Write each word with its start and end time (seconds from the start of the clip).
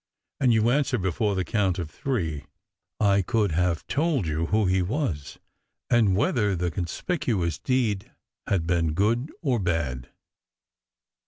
and 0.39 0.51
you 0.51 0.71
answer 0.71 0.97
before 0.97 1.35
the 1.35 1.45
count 1.45 1.77
of 1.77 1.91
three), 1.91 2.45
I 2.99 3.21
could 3.21 3.51
have 3.51 3.85
told 3.85 4.25
who 4.25 4.65
he 4.65 4.81
was, 4.81 5.37
and 5.91 6.15
whether 6.15 6.55
the 6.55 6.71
conspicu 6.71 7.45
ous 7.45 7.59
deed 7.59 8.11
had 8.47 8.65
been 8.65 8.93
good 8.95 9.31
or 9.43 9.59
bad. 9.59 10.09